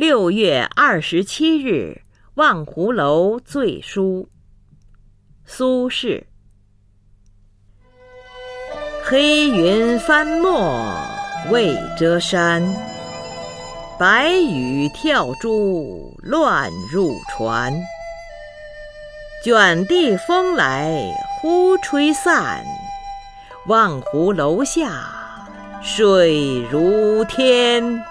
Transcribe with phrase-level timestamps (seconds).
[0.00, 2.00] 六月二十七日
[2.36, 4.30] 望湖楼醉书。
[5.44, 6.24] 苏轼。
[9.04, 10.90] 黑云翻墨
[11.50, 12.66] 未遮山
[13.98, 17.70] 白雨跳珠乱入船。
[19.44, 20.98] 卷地风来
[21.42, 22.64] 忽吹散
[23.66, 25.46] 望湖楼下
[25.82, 28.02] 水如天。